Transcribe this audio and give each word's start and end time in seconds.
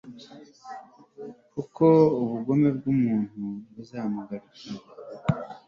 kuko 1.53 1.85
ubugome 2.21 2.69
bw'umuntu 2.77 3.41
buzamugaruka 3.73 4.61